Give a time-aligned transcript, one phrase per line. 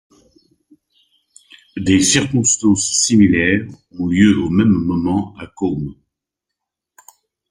[1.77, 3.67] Des circonstances similaires
[3.99, 5.93] ont lieu au même moment à Côme.